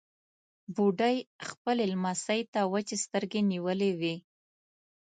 [0.73, 1.17] بوډۍ
[1.47, 4.15] خپلې لمسۍ ته وچې سترګې نيولې وې.